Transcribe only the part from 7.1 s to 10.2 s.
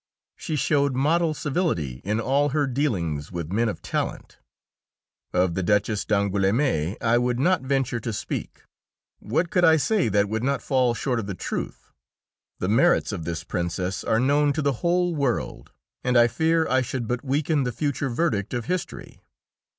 would not venture to speak. What could I say